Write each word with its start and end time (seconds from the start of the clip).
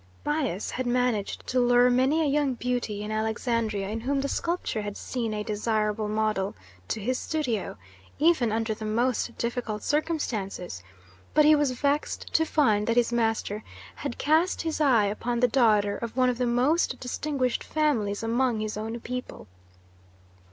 Bias 0.23 0.71
had 0.71 0.87
managed 0.87 1.45
to 1.45 1.59
lure 1.59 1.91
many 1.91 2.23
a 2.23 2.25
young 2.25 2.55
beauty 2.55 3.03
in 3.03 3.11
Alexandria, 3.11 3.87
in 3.87 3.99
whom 3.99 4.19
the 4.21 4.27
sculptor 4.27 4.81
had 4.81 4.97
seen 4.97 5.31
a 5.31 5.43
desirable 5.43 6.09
model, 6.09 6.55
to 6.87 6.99
his 6.99 7.19
studio, 7.19 7.77
even 8.17 8.51
under 8.51 8.73
the 8.73 8.83
most 8.83 9.37
difficult 9.37 9.83
circumstances; 9.83 10.81
but 11.35 11.45
he 11.45 11.53
was 11.53 11.69
vexed 11.69 12.33
to 12.33 12.45
find 12.47 12.87
that 12.87 12.97
his 12.97 13.13
master 13.13 13.63
had 13.97 14.17
cast 14.17 14.63
his 14.63 14.81
eye 14.81 15.05
upon 15.05 15.39
the 15.39 15.47
daughter 15.47 15.97
of 15.97 16.17
one 16.17 16.29
of 16.31 16.39
the 16.39 16.47
most 16.47 16.99
distinguished 16.99 17.63
families 17.63 18.23
among 18.23 18.59
his 18.59 18.77
own 18.77 18.99
people. 19.01 19.45